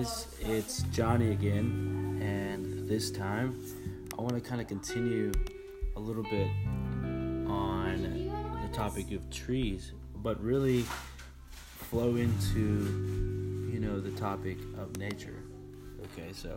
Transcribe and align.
guys, 0.00 0.26
it's 0.40 0.82
Johnny 0.84 1.32
again, 1.32 2.18
and 2.22 2.88
this 2.88 3.10
time 3.10 3.62
I 4.18 4.22
want 4.22 4.32
to 4.34 4.40
kind 4.40 4.58
of 4.58 4.66
continue 4.66 5.30
a 5.94 6.00
little 6.00 6.22
bit 6.22 6.48
on 7.46 8.30
the 8.62 8.74
topic 8.74 9.12
of 9.12 9.28
trees, 9.28 9.92
but 10.16 10.42
really 10.42 10.86
flow 11.90 12.16
into 12.16 13.68
you 13.70 13.78
know 13.78 14.00
the 14.00 14.12
topic 14.12 14.56
of 14.78 14.96
nature. 14.96 15.42
Okay, 16.04 16.32
so 16.32 16.56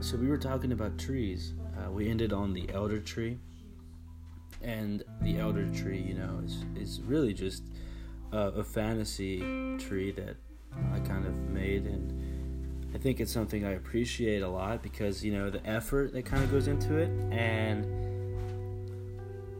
so 0.00 0.16
we 0.16 0.28
were 0.28 0.38
talking 0.38 0.72
about 0.72 0.98
trees. 0.98 1.52
Uh, 1.76 1.90
we 1.90 2.08
ended 2.08 2.32
on 2.32 2.54
the 2.54 2.66
elder 2.72 2.98
tree, 2.98 3.36
and 4.62 5.02
the 5.20 5.38
elder 5.38 5.68
tree, 5.68 6.00
you 6.00 6.14
know, 6.14 6.40
is 6.42 6.64
is 6.76 7.02
really 7.02 7.34
just 7.34 7.62
uh, 8.32 8.52
a 8.56 8.64
fantasy 8.64 9.40
tree 9.78 10.10
that 10.12 10.36
kind 11.06 11.26
of 11.26 11.36
made, 11.48 11.84
and 11.84 12.12
I 12.94 12.98
think 12.98 13.20
it's 13.20 13.32
something 13.32 13.64
I 13.64 13.72
appreciate 13.72 14.42
a 14.42 14.48
lot 14.48 14.82
because 14.82 15.24
you 15.24 15.32
know 15.32 15.50
the 15.50 15.64
effort 15.66 16.12
that 16.12 16.24
kind 16.24 16.42
of 16.42 16.50
goes 16.50 16.68
into 16.68 16.96
it 16.96 17.10
and 17.30 17.84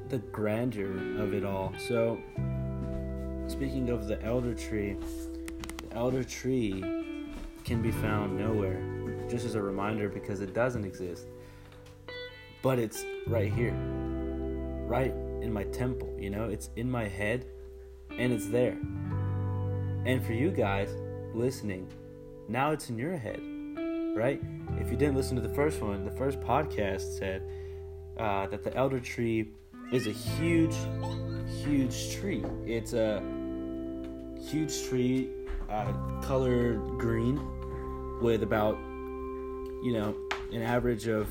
the 0.09 0.19
grandeur 0.19 0.97
of 1.21 1.35
it 1.35 1.45
all. 1.45 1.75
So, 1.89 2.19
speaking 3.49 3.91
of 3.91 4.07
the 4.07 4.23
elder 4.23 4.55
tree, 4.55 4.97
the 5.89 5.97
elder 5.97 6.23
tree 6.23 6.83
can 7.65 7.83
be 7.83 7.91
found 7.91 8.39
nowhere. 8.39 8.81
Just 9.29 9.45
as 9.45 9.55
a 9.55 9.63
reminder, 9.63 10.09
because 10.09 10.41
it 10.41 10.55
doesn't 10.55 10.85
exist, 10.85 11.27
but 12.63 12.79
it's 12.79 13.05
right 13.27 13.53
here, 13.53 13.75
right 14.87 15.15
in 15.41 15.53
my 15.53 15.65
temple. 15.65 16.15
You 16.21 16.31
know, 16.31 16.45
it's 16.45 16.71
in 16.77 16.91
my 16.91 17.09
head, 17.09 17.47
and 18.11 18.33
it's 18.33 18.49
there. 18.49 18.77
And 20.07 20.25
for 20.25 20.35
you 20.35 20.51
guys, 20.51 20.95
listening, 21.35 21.89
now 22.49 22.71
it's 22.71 22.91
in 22.91 22.99
your 22.99 23.17
head, 23.17 23.41
right? 24.15 24.41
If 24.81 24.91
you 24.91 24.97
didn't 24.97 25.17
listen 25.17 25.37
to 25.37 25.43
the 25.43 25.55
first 25.55 25.81
one, 25.81 26.05
the 26.05 26.11
first 26.11 26.41
podcast 26.41 27.19
said 27.19 27.43
uh, 28.19 28.47
that 28.47 28.63
the 28.63 28.75
elder 28.77 29.01
tree 29.01 29.51
is 29.93 30.07
a 30.07 30.13
huge, 30.13 30.75
huge 31.65 32.15
tree. 32.15 32.45
It's 32.67 32.93
a 32.93 33.23
huge 34.49 34.85
tree, 34.85 35.31
uh, 35.71 35.93
colored 36.23 36.81
green, 36.99 37.41
with 38.21 38.43
about, 38.43 38.77
you 38.77 39.93
know, 39.93 40.15
an 40.53 40.63
average 40.63 41.07
of 41.09 41.29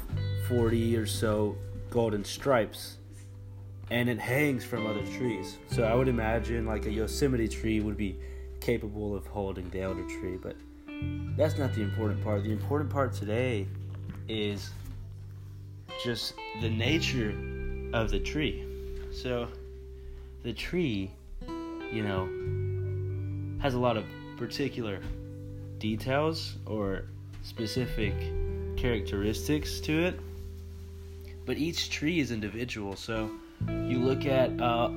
40 0.47 0.97
or 0.97 1.05
so 1.05 1.57
golden 1.89 2.23
stripes. 2.23 2.97
And 3.89 4.09
it 4.09 4.19
hangs 4.19 4.63
from 4.65 4.87
other 4.87 5.05
trees. 5.17 5.57
So 5.67 5.83
I 5.83 5.93
would 5.93 6.07
imagine 6.07 6.65
like 6.65 6.85
a 6.85 6.91
Yosemite 6.91 7.47
tree 7.47 7.79
would 7.79 7.97
be 7.97 8.17
capable 8.63 9.13
of 9.13 9.27
holding 9.27 9.69
the 9.71 9.81
elder 9.81 10.07
tree, 10.07 10.37
but 10.41 10.55
that's 11.35 11.57
not 11.57 11.73
the 11.73 11.81
important 11.81 12.23
part. 12.23 12.43
The 12.43 12.51
important 12.51 12.89
part 12.89 13.13
today 13.13 13.67
is 14.29 14.71
just 16.03 16.33
the 16.61 16.69
nature 16.69 17.35
of 17.93 18.09
the 18.09 18.19
tree. 18.19 18.63
So, 19.11 19.49
the 20.43 20.53
tree, 20.53 21.11
you 21.91 22.03
know, 22.03 22.25
has 23.61 23.73
a 23.73 23.79
lot 23.79 23.97
of 23.97 24.05
particular 24.37 24.99
details 25.77 26.55
or 26.65 27.03
specific 27.43 28.13
characteristics 28.77 29.81
to 29.81 30.05
it, 30.05 30.19
but 31.45 31.57
each 31.57 31.89
tree 31.89 32.21
is 32.21 32.31
individual. 32.31 32.95
So, 32.95 33.29
you 33.67 33.99
look 33.99 34.25
at 34.25 34.49
uh, 34.61 34.89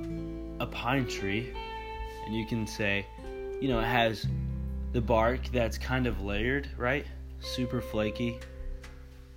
a 0.60 0.66
pine 0.66 1.06
tree 1.08 1.52
and 2.26 2.34
you 2.34 2.46
can 2.46 2.66
say, 2.66 3.06
you 3.60 3.68
know, 3.68 3.80
it 3.80 3.86
has 3.86 4.26
the 4.92 5.00
bark 5.00 5.40
that's 5.52 5.78
kind 5.78 6.06
of 6.06 6.22
layered, 6.22 6.68
right? 6.76 7.06
Super 7.40 7.80
flaky, 7.80 8.38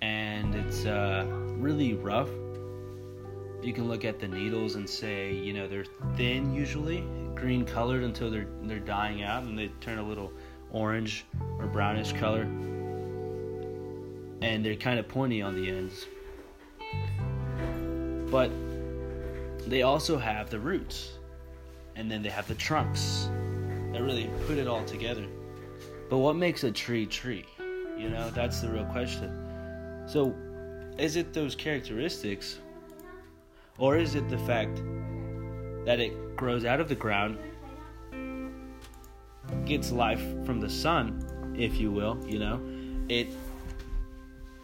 and 0.02 0.54
it's 0.54 0.84
uh, 0.84 1.26
really 1.28 1.94
rough. 1.94 2.28
You 3.62 3.72
can 3.72 3.88
look 3.88 4.04
at 4.04 4.18
the 4.18 4.28
needles 4.28 4.74
and 4.74 4.88
say, 4.88 5.34
you 5.34 5.52
know, 5.52 5.68
they're 5.68 5.84
thin 6.16 6.54
usually, 6.54 7.04
green 7.34 7.64
colored 7.64 8.02
until 8.02 8.30
they're 8.30 8.48
they're 8.62 8.78
dying 8.78 9.22
out 9.22 9.44
and 9.44 9.58
they 9.58 9.68
turn 9.80 9.98
a 9.98 10.02
little 10.02 10.32
orange 10.70 11.24
or 11.58 11.66
brownish 11.66 12.12
color, 12.14 12.42
and 14.42 14.64
they're 14.64 14.76
kind 14.76 14.98
of 14.98 15.08
pointy 15.08 15.42
on 15.42 15.54
the 15.54 15.70
ends. 15.70 16.06
But 18.30 18.50
they 19.68 19.82
also 19.82 20.18
have 20.18 20.50
the 20.50 20.58
roots, 20.58 21.18
and 21.96 22.10
then 22.10 22.22
they 22.22 22.30
have 22.30 22.48
the 22.48 22.54
trunks 22.54 23.28
that 23.92 24.02
really 24.02 24.30
put 24.46 24.58
it 24.58 24.66
all 24.66 24.84
together. 24.84 25.26
But 26.08 26.18
what 26.18 26.36
makes 26.36 26.64
a 26.64 26.70
tree 26.72 27.06
tree? 27.06 27.44
You 27.96 28.10
know, 28.10 28.30
that's 28.30 28.60
the 28.60 28.70
real 28.70 28.86
question. 28.86 29.30
So, 30.06 30.34
is 30.98 31.16
it 31.16 31.32
those 31.32 31.54
characteristics, 31.54 32.58
or 33.78 33.96
is 33.96 34.14
it 34.14 34.28
the 34.28 34.38
fact 34.38 34.76
that 35.86 36.00
it 36.00 36.36
grows 36.36 36.64
out 36.64 36.80
of 36.80 36.88
the 36.88 36.94
ground, 36.94 37.38
gets 39.64 39.92
life 39.92 40.22
from 40.44 40.60
the 40.60 40.70
sun, 40.70 41.54
if 41.56 41.76
you 41.76 41.90
will? 41.90 42.18
You 42.26 42.38
know, 42.38 42.60
it 43.08 43.28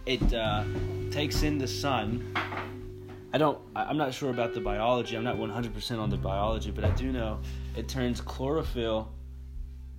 it 0.06 0.32
uh, 0.32 0.64
takes 1.10 1.42
in 1.42 1.58
the 1.58 1.68
sun. 1.68 2.32
I 3.32 3.38
don't. 3.38 3.58
I'm 3.74 3.96
not 3.96 4.14
sure 4.14 4.30
about 4.30 4.54
the 4.54 4.60
biology. 4.60 5.16
I'm 5.16 5.24
not 5.24 5.36
100% 5.36 5.98
on 5.98 6.10
the 6.10 6.16
biology, 6.16 6.70
but 6.70 6.84
I 6.84 6.90
do 6.90 7.12
know 7.12 7.40
it 7.76 7.88
turns 7.88 8.20
chlorophyll 8.20 9.12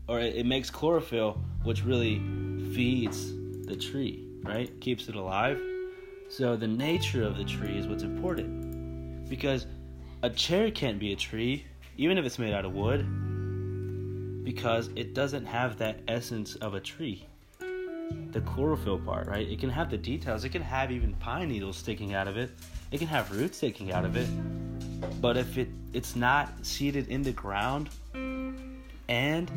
or 0.08 0.20
it, 0.20 0.46
makes 0.46 0.70
chlorophyll, 0.70 1.38
which 1.64 1.84
really 1.84 2.20
feeds 2.74 3.34
the 3.66 3.76
tree, 3.76 4.26
right? 4.44 4.80
Keeps 4.80 5.10
it 5.10 5.16
alive. 5.16 5.62
So 6.30 6.56
the 6.56 6.68
nature 6.68 7.24
of 7.24 7.38
the 7.38 7.44
tree 7.44 7.78
is 7.78 7.88
what's 7.88 8.04
important. 8.04 9.30
Because 9.30 9.66
a 10.24 10.30
chair 10.30 10.72
can't 10.72 10.98
be 10.98 11.12
a 11.12 11.16
tree, 11.16 11.66
even 11.98 12.18
if 12.18 12.26
it's 12.26 12.40
made 12.40 12.54
out 12.54 12.64
of 12.64 12.74
wood, 12.74 13.06
because 14.46 14.90
it 14.96 15.14
doesn't 15.14 15.46
have 15.46 15.78
that 15.80 16.00
essence 16.08 16.56
of 16.56 16.74
a 16.74 16.80
tree. 16.80 17.28
The 18.32 18.42
chlorophyll 18.42 19.00
part, 19.00 19.28
right? 19.28 19.48
It 19.48 19.60
can 19.60 19.70
have 19.70 19.90
the 19.90 19.98
details, 19.98 20.44
it 20.44 20.50
can 20.50 20.62
have 20.62 20.92
even 20.92 21.14
pine 21.16 21.50
needles 21.50 21.78
sticking 21.78 22.14
out 22.14 22.28
of 22.28 22.38
it, 22.38 22.52
it 22.92 23.00
can 23.00 23.08
have 23.08 23.32
roots 23.32 23.58
sticking 23.58 23.92
out 23.92 24.06
of 24.06 24.16
it. 24.16 24.28
But 25.22 25.38
if 25.38 25.58
it, 25.58 25.70
it's 25.94 26.16
not 26.16 26.66
seated 26.66 27.08
in 27.08 27.22
the 27.22 27.32
ground 27.32 27.90
and 29.08 29.52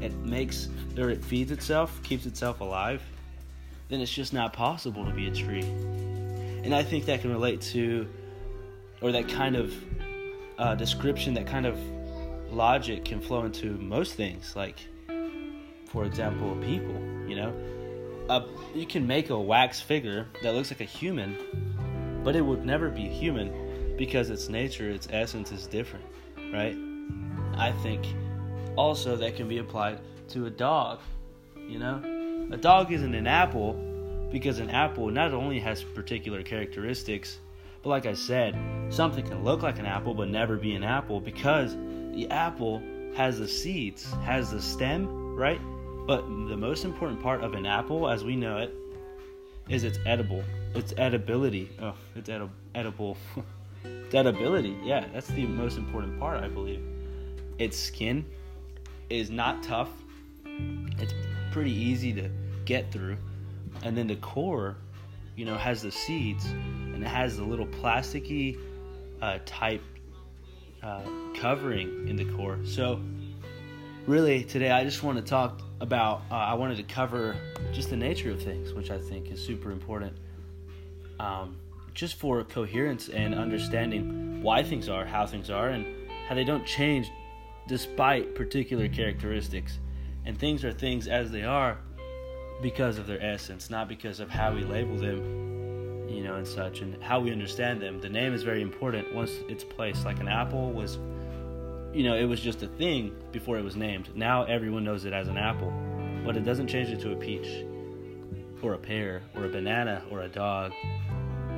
it 0.00 0.14
makes 0.24 0.68
or 0.98 1.10
it 1.10 1.24
feeds 1.24 1.50
itself, 1.50 2.02
keeps 2.02 2.26
itself 2.26 2.60
alive, 2.60 3.02
then 3.88 4.00
it's 4.00 4.12
just 4.12 4.32
not 4.32 4.52
possible 4.52 5.04
to 5.04 5.12
be 5.12 5.26
a 5.26 5.34
tree. 5.34 5.62
And 5.62 6.74
I 6.74 6.82
think 6.82 7.06
that 7.06 7.20
can 7.20 7.30
relate 7.30 7.60
to, 7.72 8.08
or 9.00 9.12
that 9.12 9.28
kind 9.28 9.56
of 9.56 9.74
uh, 10.58 10.74
description, 10.74 11.34
that 11.34 11.46
kind 11.46 11.66
of 11.66 11.78
logic 12.52 13.04
can 13.04 13.20
flow 13.20 13.44
into 13.44 13.72
most 13.78 14.14
things. 14.14 14.54
Like, 14.54 14.76
for 15.86 16.04
example, 16.04 16.54
people. 16.56 16.94
You 17.26 17.36
know, 17.36 17.54
uh, 18.28 18.46
you 18.74 18.86
can 18.86 19.06
make 19.06 19.30
a 19.30 19.38
wax 19.38 19.80
figure 19.80 20.28
that 20.42 20.54
looks 20.54 20.70
like 20.70 20.80
a 20.80 20.84
human, 20.84 22.20
but 22.22 22.36
it 22.36 22.42
would 22.42 22.64
never 22.64 22.90
be 22.90 23.08
human 23.08 23.96
because 23.96 24.30
its 24.30 24.48
nature, 24.48 24.88
its 24.90 25.08
essence 25.10 25.52
is 25.52 25.66
different, 25.66 26.04
right? 26.52 26.76
I 27.56 27.72
think 27.82 28.06
also 28.76 29.16
that 29.16 29.36
can 29.36 29.48
be 29.48 29.58
applied 29.58 30.00
to 30.28 30.46
a 30.46 30.50
dog. 30.50 31.00
You 31.56 31.78
know, 31.78 32.48
a 32.50 32.56
dog 32.56 32.92
isn't 32.92 33.14
an 33.14 33.26
apple 33.26 33.74
because 34.30 34.58
an 34.58 34.70
apple 34.70 35.08
not 35.08 35.32
only 35.32 35.58
has 35.60 35.82
particular 35.82 36.42
characteristics, 36.42 37.38
but 37.82 37.90
like 37.90 38.06
I 38.06 38.14
said, 38.14 38.56
something 38.90 39.26
can 39.26 39.44
look 39.44 39.62
like 39.62 39.78
an 39.78 39.86
apple 39.86 40.14
but 40.14 40.28
never 40.28 40.56
be 40.56 40.74
an 40.74 40.84
apple 40.84 41.20
because 41.20 41.74
the 41.74 42.28
apple 42.30 42.82
has 43.14 43.38
the 43.38 43.48
seeds, 43.48 44.12
has 44.24 44.50
the 44.50 44.62
stem, 44.62 45.34
right? 45.34 45.60
But 46.10 46.26
the 46.26 46.56
most 46.56 46.84
important 46.84 47.22
part 47.22 47.44
of 47.44 47.54
an 47.54 47.64
apple, 47.64 48.08
as 48.08 48.24
we 48.24 48.34
know 48.34 48.58
it, 48.58 48.74
is 49.68 49.84
its 49.84 49.96
edible, 50.04 50.42
its 50.74 50.92
edibility. 50.94 51.68
Oh, 51.80 51.94
it's 52.16 52.28
edib- 52.28 52.50
edible. 52.74 53.16
its 53.84 54.12
edibility. 54.12 54.76
Yeah, 54.82 55.06
that's 55.12 55.28
the 55.28 55.46
most 55.46 55.78
important 55.78 56.18
part, 56.18 56.42
I 56.42 56.48
believe. 56.48 56.82
Its 57.60 57.78
skin, 57.78 58.26
is 59.08 59.30
not 59.30 59.62
tough. 59.62 59.90
It's 60.98 61.14
pretty 61.52 61.70
easy 61.70 62.12
to 62.14 62.28
get 62.64 62.90
through. 62.90 63.16
And 63.84 63.96
then 63.96 64.08
the 64.08 64.16
core, 64.16 64.78
you 65.36 65.44
know, 65.44 65.56
has 65.56 65.80
the 65.80 65.92
seeds 65.92 66.44
and 66.46 67.04
it 67.04 67.06
has 67.06 67.36
the 67.36 67.44
little 67.44 67.68
plasticky 67.68 68.58
uh, 69.22 69.38
type 69.46 69.84
uh, 70.82 71.02
covering 71.36 72.08
in 72.08 72.16
the 72.16 72.24
core. 72.36 72.58
So, 72.64 73.00
really, 74.08 74.42
today 74.42 74.72
I 74.72 74.82
just 74.82 75.04
want 75.04 75.16
to 75.16 75.22
talk 75.22 75.62
about, 75.80 76.22
uh, 76.30 76.34
I 76.34 76.54
wanted 76.54 76.76
to 76.76 76.82
cover 76.82 77.36
just 77.72 77.90
the 77.90 77.96
nature 77.96 78.30
of 78.30 78.42
things, 78.42 78.72
which 78.72 78.90
I 78.90 78.98
think 78.98 79.30
is 79.30 79.44
super 79.44 79.70
important. 79.70 80.16
Um, 81.18 81.56
just 81.94 82.14
for 82.16 82.44
coherence 82.44 83.08
and 83.08 83.34
understanding 83.34 84.42
why 84.42 84.62
things 84.62 84.88
are, 84.88 85.04
how 85.04 85.26
things 85.26 85.50
are, 85.50 85.68
and 85.68 85.86
how 86.28 86.34
they 86.34 86.44
don't 86.44 86.64
change 86.66 87.10
despite 87.66 88.34
particular 88.34 88.88
characteristics. 88.88 89.78
And 90.24 90.38
things 90.38 90.64
are 90.64 90.72
things 90.72 91.08
as 91.08 91.30
they 91.30 91.44
are 91.44 91.78
because 92.62 92.98
of 92.98 93.06
their 93.06 93.22
essence, 93.22 93.70
not 93.70 93.88
because 93.88 94.20
of 94.20 94.28
how 94.28 94.54
we 94.54 94.62
label 94.62 94.96
them, 94.96 96.08
you 96.08 96.22
know, 96.22 96.36
and 96.36 96.46
such, 96.46 96.80
and 96.80 97.02
how 97.02 97.20
we 97.20 97.32
understand 97.32 97.80
them. 97.80 98.00
The 98.00 98.08
name 98.08 98.34
is 98.34 98.42
very 98.42 98.62
important 98.62 99.14
once 99.14 99.32
it's 99.48 99.64
placed. 99.64 100.04
Like 100.04 100.20
an 100.20 100.28
apple 100.28 100.72
was, 100.72 100.98
you 101.92 102.04
know, 102.04 102.14
it 102.14 102.24
was 102.24 102.40
just 102.40 102.62
a 102.62 102.66
thing 102.66 103.14
before 103.32 103.58
it 103.58 103.64
was 103.64 103.76
named. 103.76 104.14
Now 104.14 104.44
everyone 104.44 104.84
knows 104.84 105.04
it 105.04 105.12
as 105.12 105.28
an 105.28 105.36
apple, 105.36 105.72
but 106.24 106.36
it 106.36 106.44
doesn't 106.44 106.68
change 106.68 106.90
it 106.90 107.00
to 107.00 107.12
a 107.12 107.16
peach, 107.16 107.64
or 108.62 108.74
a 108.74 108.78
pear, 108.78 109.22
or 109.34 109.44
a 109.44 109.48
banana, 109.48 110.02
or 110.10 110.22
a 110.22 110.28
dog, 110.28 110.72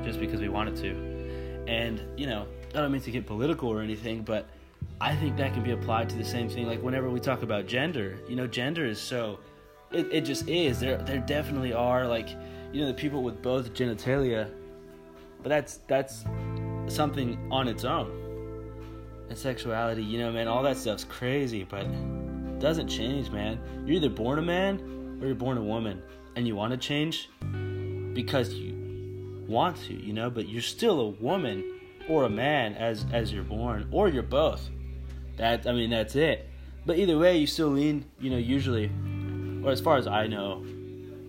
just 0.05 0.20
because 0.20 0.40
we 0.40 0.49
want 0.49 0.69
it 0.69 0.76
to. 0.82 1.64
And, 1.67 2.02
you 2.17 2.26
know, 2.26 2.46
I 2.75 2.81
don't 2.81 2.93
mean 2.93 3.02
to 3.02 3.11
get 3.11 3.26
political 3.26 3.69
or 3.69 3.82
anything, 3.82 4.23
but 4.23 4.49
I 5.00 5.14
think 5.17 5.37
that 5.37 5.52
can 5.52 5.62
be 5.62 5.73
applied 5.73 6.08
to 6.11 6.17
the 6.17 6.25
same 6.25 6.49
thing. 6.49 6.67
Like 6.67 6.82
whenever 6.82 7.11
we 7.11 7.20
talk 7.20 7.43
about 7.43 7.67
gender, 7.67 8.19
you 8.29 8.37
know, 8.37 8.46
gender 8.46 8.87
is 8.87 9.00
so 9.00 9.40
it, 9.93 10.08
it 10.11 10.20
just 10.23 10.49
is. 10.49 10.81
There 10.81 10.96
there 10.99 11.19
definitely 11.19 11.73
are 11.73 12.06
like 12.06 12.29
you 12.73 12.81
know 12.81 12.87
the 12.87 12.94
people 12.94 13.23
with 13.23 13.43
both 13.43 13.75
genitalia, 13.75 14.50
but 15.43 15.49
that's 15.49 15.79
that's 15.87 16.25
something 16.87 17.38
on 17.50 17.69
its 17.69 17.84
own. 17.84 18.21
And 19.32 19.38
sexuality, 19.38 20.05
you 20.05 20.19
know, 20.19 20.31
man, 20.31 20.46
all 20.46 20.62
that 20.64 20.76
stuff's 20.76 21.05
crazy, 21.05 21.64
but 21.64 21.87
it 21.87 22.58
doesn't 22.58 22.87
change, 22.87 23.31
man. 23.31 23.58
You're 23.87 23.96
either 23.96 24.11
born 24.11 24.38
a 24.38 24.43
man 24.43 25.19
or 25.23 25.26
you're 25.26 25.34
born 25.34 25.56
a 25.56 25.62
woman, 25.62 26.02
and 26.37 26.46
you 26.46 26.55
want 26.55 26.73
to 26.73 26.76
change 26.76 27.31
because 28.12 28.52
you 28.52 29.43
want 29.49 29.79
to, 29.84 29.94
you 29.94 30.12
know, 30.12 30.29
but 30.29 30.50
you're 30.50 30.61
still 30.61 31.00
a 31.00 31.08
woman 31.08 31.64
or 32.11 32.25
a 32.25 32.29
man 32.29 32.75
as 32.75 33.06
as 33.11 33.32
you're 33.32 33.43
born, 33.43 33.88
or 33.90 34.11
you're 34.11 34.23
both. 34.23 34.69
That 35.38 35.67
I 35.67 35.73
mean, 35.73 35.88
that's 35.88 36.14
it. 36.14 36.46
But 36.84 36.99
either 36.99 37.17
way, 37.17 37.38
you 37.38 37.46
still 37.46 37.69
lean, 37.69 38.05
you 38.20 38.29
know, 38.29 38.37
usually 38.37 38.93
or 39.64 39.73
as 39.73 39.81
far 39.81 39.96
as 39.96 40.06
I 40.06 40.26
know, 40.26 40.62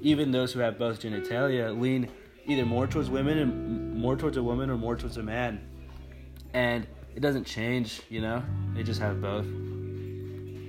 even 0.01 0.31
those 0.31 0.51
who 0.51 0.59
have 0.59 0.77
both 0.77 0.99
genitalia 0.99 1.79
lean 1.79 2.09
either 2.47 2.65
more 2.65 2.85
towards 2.85 3.09
women 3.09 3.37
and 3.37 3.95
more 3.95 4.17
towards 4.17 4.35
a 4.35 4.43
woman 4.43 4.69
or 4.69 4.75
more 4.75 4.97
towards 4.97 5.15
a 5.15 5.23
man. 5.23 5.61
And 6.53 6.85
it 7.15 7.19
doesn't 7.19 7.45
change, 7.45 8.01
you 8.09 8.21
know? 8.21 8.43
They 8.73 8.83
just 8.83 8.99
have 8.99 9.21
both. 9.21 9.45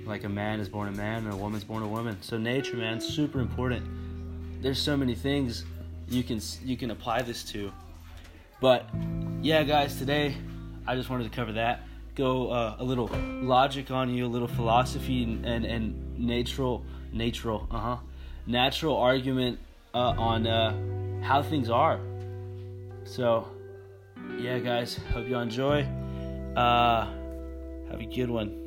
Like 0.05 0.23
a 0.23 0.29
man 0.29 0.59
is 0.59 0.69
born 0.69 0.87
a 0.87 0.91
man 0.91 1.25
and 1.25 1.33
a 1.33 1.35
woman's 1.35 1.63
born 1.63 1.81
a 1.81 1.87
woman. 1.87 2.17
So 2.21 2.37
nature, 2.37 2.77
man, 2.77 3.01
super 3.01 3.39
important. 3.39 3.85
There's 4.61 4.79
so 4.79 4.95
many 4.95 5.15
things 5.15 5.65
you 6.07 6.23
can 6.23 6.39
you 6.63 6.77
can 6.77 6.91
apply 6.91 7.23
this 7.23 7.43
to. 7.45 7.71
But 8.61 8.87
yeah, 9.41 9.63
guys, 9.63 9.97
today 9.97 10.37
I 10.85 10.95
just 10.95 11.09
wanted 11.09 11.23
to 11.23 11.35
cover 11.35 11.53
that. 11.53 11.87
Go 12.13 12.51
uh, 12.51 12.75
a 12.79 12.83
little 12.83 13.09
logic 13.11 13.89
on 13.91 14.13
you, 14.13 14.25
a 14.25 14.27
little 14.27 14.47
philosophy 14.47 15.23
and 15.23 15.65
and, 15.65 16.19
natural 16.19 16.85
natural, 17.11 17.67
uh 17.71 17.79
huh, 17.79 17.97
natural 18.45 18.97
argument 18.97 19.59
uh, 19.93 20.13
on 20.17 20.45
uh, 20.45 21.23
how 21.23 21.41
things 21.41 21.69
are. 21.69 21.99
So, 23.05 23.47
yeah, 24.37 24.59
guys, 24.59 24.99
hope 25.11 25.27
y'all 25.27 25.41
enjoy. 25.41 25.87
Uh, 26.55 27.07
have 27.89 27.99
a 27.99 28.05
good 28.05 28.29
one. 28.29 28.64